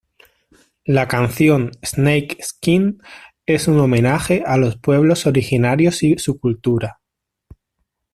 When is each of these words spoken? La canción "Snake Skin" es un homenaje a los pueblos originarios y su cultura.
La 0.83 1.07
canción 1.07 1.73
"Snake 1.83 2.39
Skin" 2.41 3.03
es 3.45 3.67
un 3.67 3.79
homenaje 3.79 4.41
a 4.47 4.57
los 4.57 4.75
pueblos 4.77 5.27
originarios 5.27 6.01
y 6.01 6.17
su 6.17 6.39
cultura. 6.39 7.01